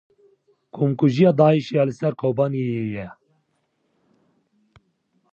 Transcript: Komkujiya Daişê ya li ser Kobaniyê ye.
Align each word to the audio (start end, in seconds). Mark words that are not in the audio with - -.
Komkujiya 0.75 1.31
Daişê 1.37 1.73
ya 1.77 1.83
li 1.87 1.93
ser 1.99 2.13
Kobaniyê 2.21 2.83
ye. 2.93 3.07